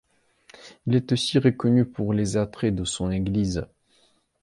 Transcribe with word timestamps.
Il 0.87 0.95
est 0.95 1.11
aussi 1.11 1.37
reconnu 1.37 1.85
pour 1.85 2.11
les 2.15 2.35
attraits 2.35 2.73
de 2.73 2.85
son 2.85 3.11
église. 3.11 3.67